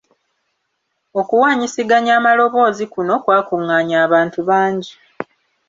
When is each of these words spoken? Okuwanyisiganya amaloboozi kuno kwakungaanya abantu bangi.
Okuwanyisiganya 1.19 2.11
amaloboozi 2.19 2.83
kuno 2.93 3.13
kwakungaanya 3.23 3.97
abantu 4.05 4.39
bangi. 4.49 4.93